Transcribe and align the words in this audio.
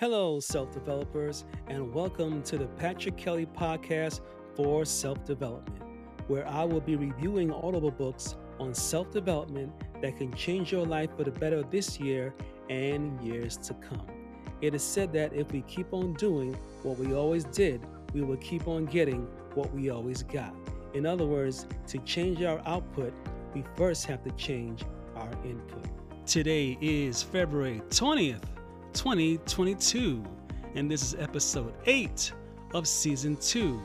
Hello, 0.00 0.38
self 0.38 0.70
developers, 0.70 1.44
and 1.66 1.92
welcome 1.92 2.40
to 2.44 2.56
the 2.56 2.68
Patrick 2.68 3.16
Kelly 3.16 3.46
Podcast 3.46 4.20
for 4.54 4.84
Self 4.84 5.24
Development, 5.24 5.82
where 6.28 6.46
I 6.46 6.62
will 6.62 6.80
be 6.80 6.94
reviewing 6.94 7.50
audible 7.50 7.90
books 7.90 8.36
on 8.60 8.72
self 8.74 9.10
development 9.10 9.72
that 10.00 10.16
can 10.16 10.32
change 10.34 10.70
your 10.70 10.86
life 10.86 11.10
for 11.16 11.24
the 11.24 11.32
better 11.32 11.64
this 11.64 11.98
year 11.98 12.32
and 12.70 13.20
years 13.20 13.56
to 13.56 13.74
come. 13.74 14.06
It 14.60 14.72
is 14.72 14.84
said 14.84 15.12
that 15.14 15.32
if 15.32 15.50
we 15.50 15.62
keep 15.62 15.92
on 15.92 16.12
doing 16.12 16.56
what 16.84 16.96
we 17.00 17.12
always 17.12 17.42
did, 17.46 17.84
we 18.14 18.22
will 18.22 18.36
keep 18.36 18.68
on 18.68 18.84
getting 18.84 19.26
what 19.54 19.74
we 19.74 19.90
always 19.90 20.22
got. 20.22 20.54
In 20.94 21.06
other 21.06 21.26
words, 21.26 21.66
to 21.88 21.98
change 22.04 22.40
our 22.44 22.62
output, 22.66 23.12
we 23.52 23.64
first 23.76 24.06
have 24.06 24.22
to 24.22 24.30
change 24.36 24.84
our 25.16 25.32
input. 25.44 25.86
Today 26.24 26.78
is 26.80 27.20
February 27.20 27.82
20th. 27.88 28.57
2022. 28.98 30.24
And 30.74 30.90
this 30.90 31.04
is 31.04 31.14
episode 31.20 31.72
8 31.86 32.32
of 32.74 32.88
season 32.88 33.36
2. 33.36 33.80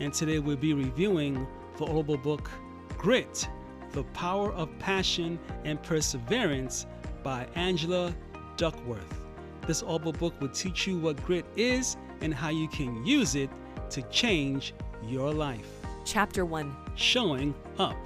And 0.00 0.12
today 0.12 0.40
we'll 0.40 0.56
be 0.56 0.74
reviewing 0.74 1.46
the 1.78 1.84
audible 1.84 2.16
book 2.16 2.50
Grit 2.98 3.48
The 3.92 4.02
Power 4.12 4.52
of 4.54 4.76
Passion 4.80 5.38
and 5.64 5.80
Perseverance 5.84 6.86
by 7.22 7.46
Angela 7.54 8.12
Duckworth. 8.56 9.22
This 9.68 9.84
audible 9.84 10.12
book 10.12 10.40
will 10.40 10.48
teach 10.48 10.88
you 10.88 10.98
what 10.98 11.22
grit 11.22 11.46
is 11.54 11.96
and 12.20 12.34
how 12.34 12.48
you 12.48 12.66
can 12.66 13.06
use 13.06 13.36
it 13.36 13.50
to 13.90 14.02
change 14.02 14.74
your 15.06 15.32
life. 15.32 15.68
Chapter 16.04 16.44
1 16.44 16.74
Showing 16.96 17.54
Up. 17.78 17.96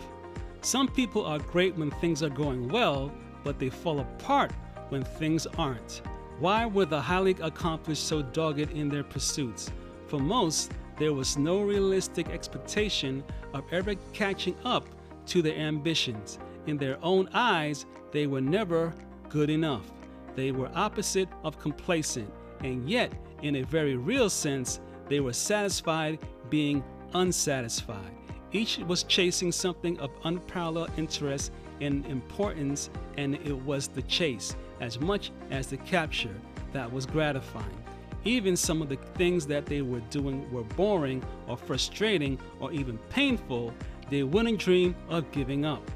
Some 0.60 0.88
people 0.88 1.24
are 1.24 1.38
great 1.38 1.74
when 1.78 1.90
things 1.90 2.22
are 2.22 2.28
going 2.28 2.68
well, 2.68 3.10
but 3.44 3.58
they 3.58 3.70
fall 3.70 4.00
apart 4.00 4.52
when 4.90 5.02
things 5.04 5.46
aren't. 5.56 6.02
Why 6.40 6.64
were 6.64 6.86
the 6.86 7.02
highly 7.02 7.36
accomplished 7.42 8.08
so 8.08 8.22
dogged 8.22 8.72
in 8.72 8.88
their 8.88 9.04
pursuits? 9.04 9.70
For 10.06 10.18
most, 10.18 10.72
there 10.98 11.12
was 11.12 11.36
no 11.36 11.60
realistic 11.60 12.30
expectation 12.30 13.22
of 13.52 13.64
ever 13.70 13.94
catching 14.14 14.56
up 14.64 14.86
to 15.26 15.42
their 15.42 15.56
ambitions. 15.56 16.38
In 16.66 16.78
their 16.78 16.96
own 17.02 17.28
eyes, 17.34 17.84
they 18.10 18.26
were 18.26 18.40
never 18.40 18.94
good 19.28 19.50
enough. 19.50 19.92
They 20.34 20.50
were 20.50 20.70
opposite 20.74 21.28
of 21.44 21.58
complacent, 21.58 22.32
and 22.60 22.88
yet, 22.88 23.12
in 23.42 23.56
a 23.56 23.62
very 23.62 23.96
real 23.96 24.30
sense, 24.30 24.80
they 25.10 25.20
were 25.20 25.34
satisfied 25.34 26.20
being 26.48 26.82
unsatisfied. 27.12 28.14
Each 28.50 28.78
was 28.78 29.02
chasing 29.02 29.52
something 29.52 30.00
of 30.00 30.10
unparalleled 30.24 30.90
interest 30.96 31.52
and 31.80 32.04
importance, 32.06 32.90
and 33.16 33.34
it 33.36 33.56
was 33.64 33.88
the 33.88 34.02
chase 34.02 34.56
as 34.80 35.00
much 35.00 35.32
as 35.50 35.68
the 35.68 35.76
capture 35.78 36.34
that 36.72 36.90
was 36.90 37.06
gratifying. 37.06 37.82
Even 38.24 38.56
some 38.56 38.82
of 38.82 38.88
the 38.88 38.96
things 39.14 39.46
that 39.46 39.66
they 39.66 39.82
were 39.82 40.00
doing 40.10 40.50
were 40.52 40.62
boring 40.62 41.22
or 41.48 41.56
frustrating 41.56 42.38
or 42.60 42.70
even 42.72 42.98
painful, 43.08 43.72
they 44.10 44.22
wouldn't 44.22 44.58
dream 44.58 44.94
of 45.08 45.30
giving 45.32 45.64
up. 45.64 45.90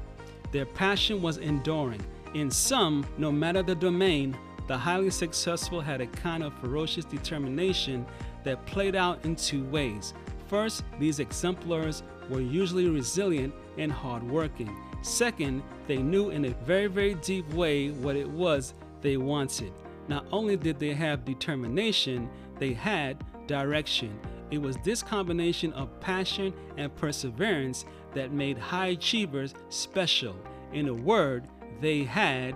Their 0.51 0.65
passion 0.65 1.21
was 1.21 1.37
enduring. 1.37 2.01
In 2.33 2.49
some, 2.49 3.05
no 3.17 3.31
matter 3.31 3.61
the 3.61 3.75
domain, 3.75 4.35
the 4.67 4.77
highly 4.77 5.11
successful 5.11 5.81
had 5.81 6.01
a 6.01 6.07
kind 6.07 6.43
of 6.43 6.53
ferocious 6.59 7.05
determination 7.05 8.05
that 8.43 8.65
played 8.65 8.95
out 8.95 9.23
in 9.23 9.35
two 9.35 9.63
ways. 9.65 10.13
First, 10.47 10.83
these 10.99 11.19
exemplars 11.19 12.03
were 12.29 12.41
usually 12.41 12.87
resilient 12.87 13.53
and 13.77 13.91
hardworking. 13.91 14.75
Second, 15.05 15.61
they 15.85 15.97
knew 15.97 16.31
in 16.31 16.45
a 16.45 16.55
very, 16.65 16.87
very 16.87 17.13
deep 17.13 17.47
way 17.53 17.91
what 17.91 18.15
it 18.15 18.27
was 18.27 18.73
they 19.01 19.17
wanted. 19.17 19.71
Not 20.07 20.25
only 20.31 20.57
did 20.57 20.79
they 20.79 20.95
have 20.95 21.23
determination, 21.23 22.27
they 22.57 22.73
had 22.73 23.23
direction. 23.45 24.19
It 24.49 24.57
was 24.57 24.77
this 24.83 25.03
combination 25.03 25.71
of 25.73 25.99
passion 25.99 26.55
and 26.77 26.93
perseverance 26.95 27.85
that 28.15 28.31
made 28.31 28.57
high 28.57 28.87
achievers 28.87 29.53
special. 29.69 30.35
In 30.73 30.87
a 30.87 30.93
word, 30.93 31.47
they 31.81 32.03
had 32.03 32.55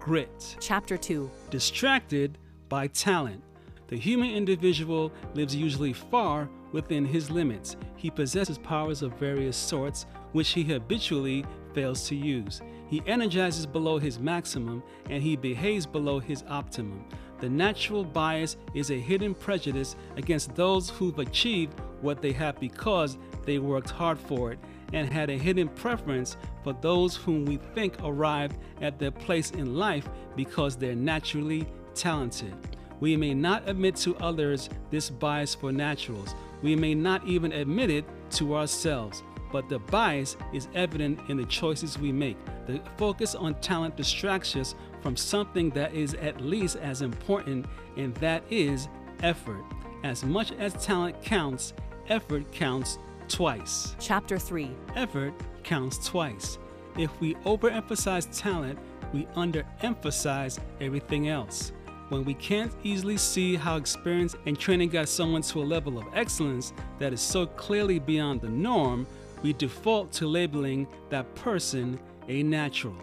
grit. 0.00 0.56
Chapter 0.60 0.96
2 0.96 1.30
Distracted 1.50 2.38
by 2.68 2.88
talent. 2.88 3.40
The 3.86 3.96
human 3.96 4.30
individual 4.30 5.12
lives 5.34 5.54
usually 5.54 5.92
far 5.92 6.48
within 6.72 7.04
his 7.04 7.30
limits. 7.30 7.76
He 7.94 8.10
possesses 8.10 8.58
powers 8.58 9.02
of 9.02 9.12
various 9.12 9.56
sorts, 9.56 10.06
which 10.32 10.50
he 10.50 10.64
habitually 10.64 11.44
fails 11.74 12.08
to 12.08 12.14
use. 12.14 12.62
He 12.88 13.02
energizes 13.06 13.66
below 13.66 13.98
his 13.98 14.18
maximum 14.18 14.82
and 15.10 15.22
he 15.22 15.36
behaves 15.36 15.86
below 15.86 16.20
his 16.20 16.44
optimum. 16.48 17.04
The 17.40 17.48
natural 17.48 18.04
bias 18.04 18.56
is 18.74 18.90
a 18.90 18.98
hidden 18.98 19.34
prejudice 19.34 19.96
against 20.16 20.54
those 20.54 20.88
who've 20.90 21.18
achieved 21.18 21.78
what 22.00 22.22
they 22.22 22.32
have 22.32 22.58
because 22.60 23.18
they 23.44 23.58
worked 23.58 23.90
hard 23.90 24.18
for 24.18 24.52
it, 24.52 24.58
and 24.92 25.12
had 25.12 25.28
a 25.28 25.36
hidden 25.36 25.68
preference 25.68 26.36
for 26.62 26.72
those 26.80 27.16
whom 27.16 27.44
we 27.44 27.58
think 27.74 27.96
arrived 28.02 28.56
at 28.80 28.98
their 28.98 29.10
place 29.10 29.50
in 29.50 29.74
life 29.74 30.08
because 30.36 30.76
they're 30.76 30.94
naturally 30.94 31.66
talented. 31.94 32.54
We 33.00 33.16
may 33.16 33.34
not 33.34 33.68
admit 33.68 33.96
to 33.96 34.16
others 34.16 34.70
this 34.90 35.10
bias 35.10 35.54
for 35.54 35.72
naturals. 35.72 36.34
We 36.62 36.76
may 36.76 36.94
not 36.94 37.26
even 37.26 37.52
admit 37.52 37.90
it 37.90 38.04
to 38.32 38.56
ourselves 38.56 39.22
but 39.54 39.68
the 39.68 39.78
bias 39.78 40.36
is 40.52 40.66
evident 40.74 41.16
in 41.28 41.36
the 41.36 41.44
choices 41.44 41.96
we 41.96 42.10
make. 42.10 42.36
The 42.66 42.80
focus 42.96 43.36
on 43.36 43.54
talent 43.60 43.96
distracts 43.96 44.56
us 44.56 44.74
from 45.00 45.16
something 45.16 45.70
that 45.70 45.94
is 45.94 46.14
at 46.14 46.40
least 46.40 46.74
as 46.74 47.02
important, 47.02 47.66
and 47.96 48.12
that 48.16 48.42
is 48.50 48.88
effort. 49.22 49.62
As 50.02 50.24
much 50.24 50.50
as 50.50 50.72
talent 50.84 51.22
counts, 51.22 51.72
effort 52.08 52.50
counts 52.50 52.98
twice. 53.28 53.94
Chapter 54.00 54.40
3 54.40 54.72
Effort 54.96 55.32
counts 55.62 56.04
twice. 56.04 56.58
If 56.98 57.12
we 57.20 57.36
overemphasize 57.46 58.36
talent, 58.36 58.76
we 59.12 59.26
underemphasize 59.36 60.58
everything 60.80 61.28
else. 61.28 61.70
When 62.08 62.24
we 62.24 62.34
can't 62.34 62.72
easily 62.82 63.18
see 63.18 63.54
how 63.54 63.76
experience 63.76 64.34
and 64.46 64.58
training 64.58 64.88
got 64.88 65.08
someone 65.08 65.42
to 65.42 65.62
a 65.62 65.64
level 65.64 65.96
of 65.96 66.06
excellence 66.12 66.72
that 66.98 67.12
is 67.12 67.20
so 67.20 67.46
clearly 67.46 68.00
beyond 68.00 68.40
the 68.40 68.48
norm, 68.48 69.06
we 69.44 69.52
default 69.52 70.10
to 70.10 70.26
labeling 70.26 70.88
that 71.10 71.32
person 71.34 72.00
a 72.28 72.42
natural. 72.42 72.96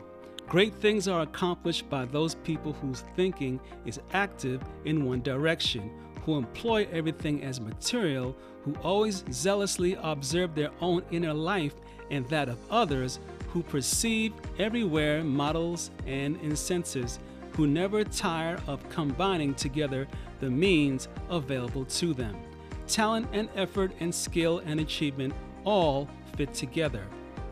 Great 0.48 0.74
things 0.74 1.08
are 1.08 1.22
accomplished 1.22 1.88
by 1.88 2.04
those 2.04 2.34
people 2.34 2.74
whose 2.74 3.06
thinking 3.16 3.60
is 3.86 4.00
active 4.12 4.60
in 4.84 5.06
one 5.06 5.22
direction, 5.22 5.92
who 6.26 6.38
employ 6.38 6.88
everything 6.92 7.44
as 7.44 7.62
material, 7.62 8.36
who 8.64 8.74
always 8.82 9.24
zealously 9.32 9.96
observe 10.02 10.56
their 10.56 10.72
own 10.82 11.04
inner 11.12 11.34
life 11.34 11.76
and 12.10 12.28
that 12.30 12.50
of 12.50 12.58
others, 12.72 13.20
who 13.50 13.62
perceive 13.62 14.34
everywhere 14.58 15.24
models 15.24 15.92
and 16.08 16.42
incentives, 16.42 17.20
who 17.52 17.68
never 17.68 18.04
tire 18.04 18.60
of 18.66 18.88
combining 18.90 19.54
together 19.54 20.08
the 20.40 20.50
means 20.50 21.08
available 21.30 21.86
to 21.86 22.16
them. 22.16 22.36
Talent 22.88 23.28
and 23.32 23.48
effort 23.56 23.92
and 24.00 24.14
skill 24.14 24.64
and 24.66 24.80
achievement 24.80 25.36
all 25.64 26.10
fit 26.36 26.54
together. 26.54 27.06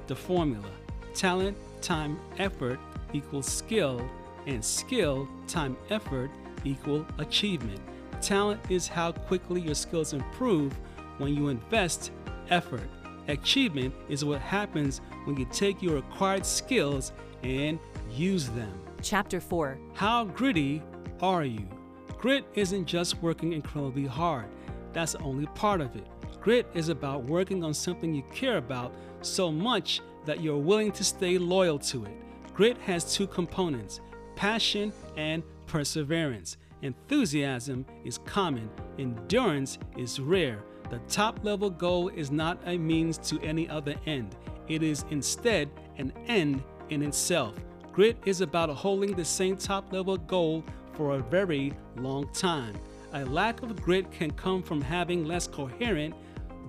The 0.08 0.16
formula 0.16 0.70
talent 1.14 1.58
time 1.82 2.20
effort 2.38 2.80
equals 3.14 3.46
skill, 3.46 4.02
and 4.46 4.64
skill 4.64 5.28
time 5.48 5.78
effort 5.90 6.32
equal 6.64 7.06
achievement. 7.18 7.80
Talent 8.22 8.60
is 8.70 8.88
how 8.88 9.12
quickly 9.12 9.62
your 9.62 9.76
skills 9.76 10.14
improve 10.14 10.74
when 11.18 11.34
you 11.34 11.48
invest 11.50 12.12
effort. 12.50 12.90
Achievement 13.28 13.94
is 14.10 14.26
what 14.26 14.42
happens 14.42 15.02
when 15.26 15.38
you 15.38 15.46
take 15.52 15.82
your 15.82 15.98
acquired 15.98 16.46
skills 16.46 17.12
and 17.44 17.80
use 18.12 18.48
them. 18.50 18.82
Chapter 19.02 19.40
4 19.40 19.78
How 19.94 20.26
gritty 20.26 20.82
are 21.22 21.46
you? 21.46 21.68
Grit 22.18 22.44
isn't 22.56 22.86
just 22.86 23.22
working 23.22 23.54
incredibly 23.54 24.06
hard, 24.06 24.48
that's 24.94 25.16
only 25.16 25.46
part 25.48 25.82
of 25.82 25.96
it. 25.96 26.08
Grit 26.42 26.68
is 26.74 26.90
about 26.90 27.24
working 27.24 27.64
on 27.64 27.74
something 27.74 28.14
you 28.14 28.24
care 28.34 28.58
about 28.58 28.94
so 29.22 29.52
much 29.52 30.02
that 30.26 30.42
you're 30.42 30.58
willing 30.58 30.92
to 30.94 31.04
stay 31.04 31.38
loyal 31.38 31.80
to 31.80 32.06
it. 32.06 32.16
Grit 32.54 32.78
has 32.80 33.14
two 33.14 33.28
components 33.28 34.02
passion 34.36 34.94
and 35.18 35.44
perseverance. 35.68 36.58
Enthusiasm 36.82 37.86
is 38.06 38.20
common, 38.20 38.70
endurance 38.98 39.78
is 39.98 40.20
rare. 40.20 40.64
The 40.90 41.00
top 41.10 41.44
level 41.44 41.70
goal 41.70 42.08
is 42.08 42.32
not 42.32 42.58
a 42.66 42.78
means 42.78 43.18
to 43.30 43.40
any 43.42 43.68
other 43.68 43.96
end, 44.06 44.36
it 44.68 44.82
is 44.82 45.04
instead 45.10 45.70
an 45.98 46.14
end 46.28 46.64
in 46.90 47.02
itself. 47.02 47.56
Grit 47.92 48.18
is 48.26 48.42
about 48.42 48.70
holding 48.70 49.14
the 49.14 49.26
same 49.26 49.58
top 49.58 49.92
level 49.92 50.18
goal 50.18 50.64
for 50.94 51.16
a 51.16 51.20
very 51.20 51.74
long 51.98 52.30
time. 52.34 52.76
A 53.14 53.26
lack 53.26 53.64
of 53.64 53.82
grit 53.82 54.12
can 54.12 54.32
come 54.32 54.62
from 54.62 54.82
having 54.82 55.26
less 55.26 55.48
coherent 55.48 56.14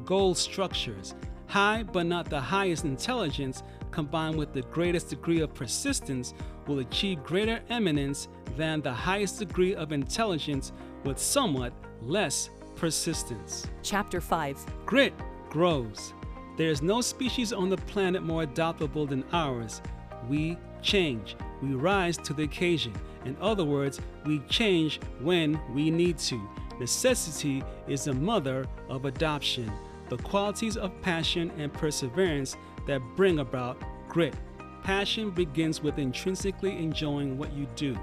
goal 0.04 0.34
structures. 0.34 1.14
High 1.46 1.82
but 1.82 2.06
not 2.06 2.30
the 2.30 2.40
highest 2.40 2.84
intelligence 2.84 3.62
combined 3.90 4.36
with 4.36 4.52
the 4.52 4.62
greatest 4.62 5.10
degree 5.10 5.40
of 5.40 5.52
persistence 5.52 6.32
will 6.66 6.78
achieve 6.78 7.22
greater 7.24 7.60
eminence 7.68 8.28
than 8.56 8.80
the 8.80 8.92
highest 8.92 9.38
degree 9.38 9.74
of 9.74 9.92
intelligence 9.92 10.72
with 11.04 11.18
somewhat 11.18 11.72
less 12.02 12.48
persistence. 12.76 13.66
Chapter 13.82 14.20
5 14.20 14.64
Grit 14.86 15.12
grows. 15.50 16.14
There 16.56 16.70
is 16.70 16.82
no 16.82 17.00
species 17.00 17.52
on 17.52 17.68
the 17.68 17.76
planet 17.76 18.22
more 18.22 18.42
adaptable 18.42 19.06
than 19.06 19.24
ours. 19.32 19.82
We 20.28 20.56
change. 20.82 21.36
We 21.62 21.74
rise 21.74 22.16
to 22.18 22.32
the 22.32 22.44
occasion. 22.44 22.94
In 23.24 23.36
other 23.40 23.64
words, 23.64 24.00
we 24.24 24.40
change 24.48 25.00
when 25.20 25.60
we 25.74 25.90
need 25.90 26.18
to. 26.18 26.40
Necessity 26.78 27.62
is 27.86 28.04
the 28.04 28.14
mother 28.14 28.66
of 28.88 29.04
adoption. 29.04 29.70
The 30.08 30.16
qualities 30.16 30.76
of 30.76 30.90
passion 31.02 31.52
and 31.58 31.72
perseverance 31.72 32.56
that 32.86 33.00
bring 33.16 33.40
about 33.40 33.82
grit. 34.08 34.34
Passion 34.82 35.30
begins 35.30 35.82
with 35.82 35.98
intrinsically 35.98 36.78
enjoying 36.78 37.36
what 37.36 37.52
you 37.52 37.66
do. 37.76 37.96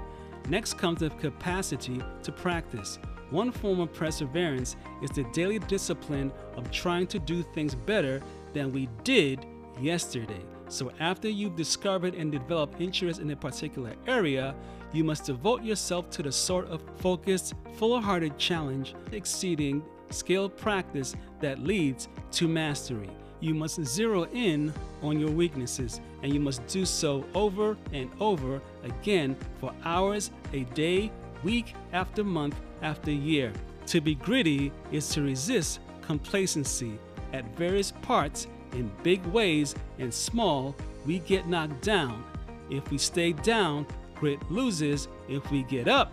Next 0.48 0.78
comes 0.78 1.00
the 1.00 1.10
capacity 1.10 2.00
to 2.22 2.32
practice. 2.32 2.98
One 3.30 3.52
form 3.52 3.80
of 3.80 3.92
perseverance 3.92 4.76
is 5.02 5.10
the 5.10 5.24
daily 5.34 5.58
discipline 5.58 6.32
of 6.56 6.70
trying 6.70 7.06
to 7.08 7.18
do 7.18 7.42
things 7.42 7.74
better 7.74 8.22
than 8.54 8.72
we 8.72 8.88
did 9.04 9.44
yesterday. 9.80 10.40
So, 10.68 10.92
after 11.00 11.28
you've 11.28 11.56
discovered 11.56 12.14
and 12.14 12.32
developed 12.32 12.80
interest 12.80 13.20
in 13.20 13.30
a 13.30 13.36
particular 13.36 13.94
area, 14.06 14.54
you 14.92 15.04
must 15.04 15.24
devote 15.24 15.62
yourself 15.62 16.10
to 16.10 16.22
the 16.22 16.32
sort 16.32 16.66
of 16.68 16.82
focused, 16.96 17.54
full 17.74 18.00
hearted 18.00 18.38
challenge, 18.38 18.94
exceeding 19.12 19.82
skilled 20.10 20.56
practice 20.56 21.14
that 21.40 21.58
leads 21.58 22.08
to 22.32 22.48
mastery. 22.48 23.10
You 23.40 23.54
must 23.54 23.84
zero 23.84 24.26
in 24.32 24.72
on 25.02 25.20
your 25.20 25.30
weaknesses 25.30 26.00
and 26.22 26.32
you 26.32 26.40
must 26.40 26.66
do 26.66 26.84
so 26.84 27.24
over 27.34 27.76
and 27.92 28.10
over 28.18 28.60
again 28.82 29.36
for 29.60 29.72
hours 29.84 30.30
a 30.52 30.64
day, 30.64 31.12
week 31.44 31.74
after 31.92 32.24
month 32.24 32.56
after 32.82 33.12
year. 33.12 33.52
To 33.86 34.00
be 34.00 34.16
gritty 34.16 34.72
is 34.90 35.08
to 35.10 35.22
resist 35.22 35.80
complacency 36.02 36.98
at 37.32 37.44
various 37.56 37.92
parts 38.02 38.48
in 38.72 38.90
big 39.02 39.24
ways 39.26 39.74
and 39.98 40.12
small, 40.12 40.74
we 41.06 41.20
get 41.20 41.48
knocked 41.48 41.82
down. 41.82 42.24
If 42.70 42.90
we 42.90 42.98
stay 42.98 43.32
down, 43.32 43.86
grit 44.18 44.50
loses. 44.50 45.08
If 45.28 45.50
we 45.50 45.62
get 45.64 45.88
up, 45.88 46.12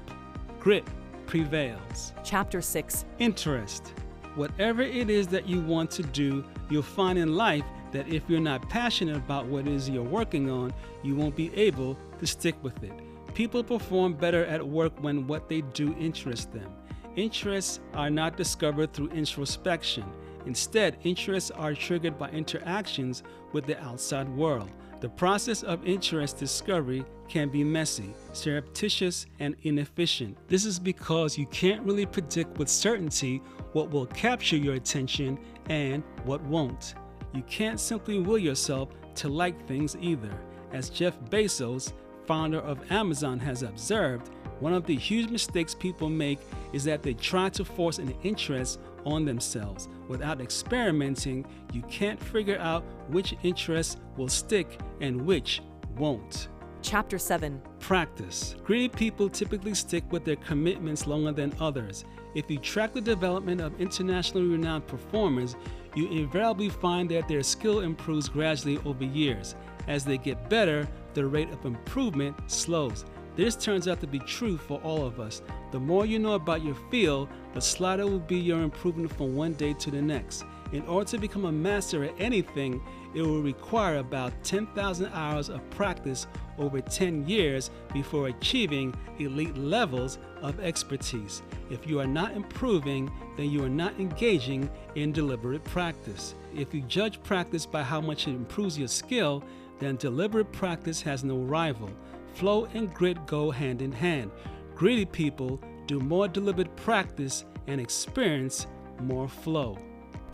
grit 0.59 0.85
prevails. 1.25 2.13
Chapter 2.23 2.61
6 2.61 3.05
Interest. 3.19 3.93
Whatever 4.35 4.81
it 4.81 5.09
is 5.09 5.27
that 5.27 5.47
you 5.47 5.61
want 5.61 5.89
to 5.91 6.03
do, 6.03 6.43
you'll 6.69 6.83
find 6.83 7.17
in 7.17 7.35
life 7.35 7.63
that 7.91 8.07
if 8.09 8.23
you're 8.27 8.41
not 8.41 8.69
passionate 8.69 9.15
about 9.15 9.45
what 9.45 9.67
it 9.67 9.73
is 9.73 9.89
you're 9.89 10.03
working 10.03 10.49
on, 10.49 10.73
you 11.03 11.15
won't 11.15 11.35
be 11.35 11.55
able 11.55 11.97
to 12.19 12.27
stick 12.27 12.55
with 12.61 12.83
it. 12.83 12.91
People 13.33 13.63
perform 13.63 14.13
better 14.13 14.45
at 14.45 14.65
work 14.65 14.93
when 15.01 15.25
what 15.27 15.47
they 15.47 15.61
do 15.61 15.95
interests 15.97 16.45
them. 16.45 16.69
Interests 17.15 17.79
are 17.93 18.09
not 18.09 18.35
discovered 18.35 18.91
through 18.91 19.09
introspection. 19.09 20.03
Instead, 20.45 20.97
interests 21.03 21.51
are 21.51 21.73
triggered 21.73 22.17
by 22.17 22.29
interactions 22.29 23.23
with 23.51 23.65
the 23.65 23.81
outside 23.81 24.29
world. 24.29 24.69
The 25.01 25.09
process 25.09 25.63
of 25.63 25.85
interest 25.85 26.37
discovery 26.37 27.05
can 27.27 27.49
be 27.49 27.63
messy, 27.63 28.13
surreptitious, 28.33 29.25
and 29.39 29.55
inefficient. 29.63 30.37
This 30.47 30.65
is 30.65 30.79
because 30.79 31.37
you 31.37 31.45
can't 31.47 31.83
really 31.83 32.05
predict 32.05 32.57
with 32.57 32.69
certainty 32.69 33.41
what 33.73 33.89
will 33.89 34.05
capture 34.07 34.57
your 34.57 34.75
attention 34.75 35.37
and 35.69 36.03
what 36.23 36.41
won't. 36.43 36.95
You 37.33 37.41
can't 37.43 37.79
simply 37.79 38.19
will 38.19 38.37
yourself 38.37 38.89
to 39.15 39.27
like 39.27 39.67
things 39.67 39.97
either. 39.99 40.31
As 40.71 40.89
Jeff 40.89 41.19
Bezos, 41.29 41.93
founder 42.25 42.59
of 42.59 42.91
Amazon, 42.91 43.39
has 43.39 43.63
observed, 43.63 44.29
one 44.59 44.73
of 44.73 44.85
the 44.85 44.95
huge 44.95 45.29
mistakes 45.29 45.75
people 45.75 46.09
make 46.09 46.39
is 46.71 46.83
that 46.85 47.03
they 47.03 47.13
try 47.13 47.49
to 47.49 47.65
force 47.65 47.97
an 47.97 48.15
interest 48.23 48.79
on 49.05 49.25
themselves. 49.25 49.87
Without 50.07 50.41
experimenting, 50.41 51.45
you 51.71 51.81
can't 51.83 52.21
figure 52.21 52.57
out 52.59 52.83
which 53.09 53.35
interests 53.43 53.97
will 54.17 54.27
stick 54.27 54.79
and 55.01 55.25
which 55.25 55.61
won't. 55.97 56.49
Chapter 56.81 57.17
7 57.17 57.61
Practice. 57.79 58.55
Gritty 58.63 58.89
people 58.89 59.29
typically 59.29 59.73
stick 59.73 60.03
with 60.11 60.23
their 60.23 60.35
commitments 60.35 61.07
longer 61.07 61.31
than 61.31 61.53
others. 61.59 62.05
If 62.35 62.51
you 62.51 62.59
track 62.59 62.93
the 62.93 63.01
development 63.01 63.61
of 63.61 63.79
internationally 63.79 64.45
renowned 64.45 64.85
performers, 64.85 65.55
you 65.95 66.07
invariably 66.09 66.69
find 66.69 67.09
that 67.09 67.27
their 67.27 67.41
skill 67.41 67.79
improves 67.79 68.29
gradually 68.29 68.77
over 68.85 69.03
years. 69.03 69.55
As 69.87 70.03
they 70.03 70.17
get 70.17 70.49
better, 70.49 70.87
the 71.13 71.25
rate 71.25 71.49
of 71.51 71.65
improvement 71.65 72.35
slows. 72.47 73.05
This 73.35 73.57
turns 73.57 73.87
out 73.87 73.99
to 73.99 74.07
be 74.07 74.19
true 74.19 74.57
for 74.57 74.79
all 74.79 75.05
of 75.05 75.19
us. 75.19 75.41
The 75.71 75.79
more 75.79 76.05
you 76.05 76.19
know 76.19 76.33
about 76.33 76.63
your 76.63 76.77
field, 76.89 77.27
the 77.53 77.59
slighter 77.59 78.05
will 78.05 78.19
be 78.19 78.37
your 78.39 78.61
improvement 78.61 79.13
from 79.13 79.35
one 79.35 79.53
day 79.53 79.73
to 79.73 79.91
the 79.91 80.01
next. 80.01 80.45
In 80.71 80.83
order 80.87 81.09
to 81.11 81.17
become 81.17 81.45
a 81.45 81.51
master 81.51 82.05
at 82.05 82.13
anything, 82.17 82.81
it 83.13 83.21
will 83.21 83.41
require 83.41 83.97
about 83.97 84.31
10,000 84.43 85.11
hours 85.13 85.49
of 85.49 85.69
practice 85.69 86.27
over 86.57 86.79
10 86.79 87.27
years 87.27 87.71
before 87.93 88.27
achieving 88.27 88.95
elite 89.19 89.57
levels 89.57 90.17
of 90.41 90.59
expertise. 90.61 91.41
If 91.69 91.85
you 91.87 91.99
are 91.99 92.07
not 92.07 92.33
improving, 92.33 93.11
then 93.35 93.51
you 93.51 93.63
are 93.63 93.69
not 93.69 93.99
engaging 93.99 94.69
in 94.95 95.11
deliberate 95.11 95.63
practice. 95.65 96.35
If 96.55 96.73
you 96.73 96.81
judge 96.81 97.21
practice 97.23 97.65
by 97.65 97.83
how 97.83 97.99
much 97.99 98.27
it 98.27 98.31
improves 98.31 98.77
your 98.77 98.87
skill, 98.87 99.43
then 99.79 99.97
deliberate 99.97 100.51
practice 100.53 101.01
has 101.01 101.23
no 101.23 101.37
rival. 101.37 101.89
Flow 102.35 102.67
and 102.73 102.93
grit 102.93 103.25
go 103.25 103.49
hand 103.49 103.81
in 103.81 103.93
hand. 103.93 104.29
Gritty 104.75 105.05
people 105.05 105.57
do 105.87 106.01
more 106.01 106.27
deliberate 106.27 106.75
practice 106.75 107.45
and 107.67 107.79
experience 107.79 108.67
more 108.99 109.29
flow. 109.29 109.77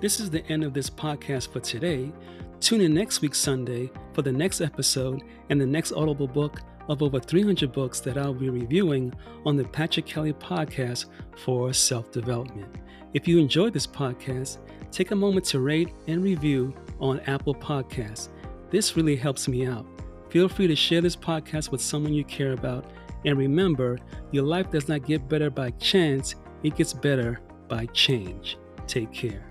This 0.01 0.21
is 0.21 0.29
the 0.29 0.45
end 0.47 0.63
of 0.63 0.73
this 0.73 0.89
podcast 0.89 1.51
for 1.51 1.59
today. 1.59 2.09
Tune 2.61 2.79
in 2.79 2.93
next 2.93 3.21
week, 3.21 3.35
Sunday, 3.35 3.91
for 4.13 4.21
the 4.21 4.31
next 4.31 4.61
episode 4.61 5.23
and 5.49 5.59
the 5.59 5.65
next 5.65 5.91
Audible 5.91 6.27
book 6.27 6.61
of 6.87 7.03
over 7.03 7.19
300 7.19 7.73
books 7.73 7.99
that 7.99 8.17
I'll 8.17 8.33
be 8.33 8.49
reviewing 8.49 9.13
on 9.45 9.57
the 9.57 9.65
Patrick 9.65 10.05
Kelly 10.05 10.31
podcast 10.31 11.07
for 11.43 11.73
self 11.73 12.11
development. 12.11 12.73
If 13.13 13.27
you 13.27 13.39
enjoyed 13.39 13.73
this 13.73 13.85
podcast, 13.85 14.59
take 14.89 15.11
a 15.11 15.15
moment 15.15 15.45
to 15.47 15.59
rate 15.59 15.89
and 16.07 16.23
review 16.23 16.73
on 17.01 17.19
Apple 17.21 17.55
Podcasts. 17.55 18.29
This 18.69 18.95
really 18.95 19.17
helps 19.17 19.49
me 19.49 19.65
out. 19.65 19.85
Feel 20.29 20.47
free 20.47 20.67
to 20.67 20.77
share 20.77 21.01
this 21.01 21.15
podcast 21.15 21.71
with 21.71 21.81
someone 21.81 22.13
you 22.13 22.23
care 22.23 22.53
about. 22.53 22.85
And 23.25 23.37
remember, 23.37 23.99
your 24.31 24.45
life 24.45 24.71
does 24.71 24.87
not 24.87 25.05
get 25.05 25.27
better 25.27 25.49
by 25.49 25.71
chance, 25.71 26.35
it 26.63 26.77
gets 26.77 26.93
better 26.93 27.41
by 27.67 27.87
change. 27.87 28.57
Take 28.87 29.11
care. 29.11 29.48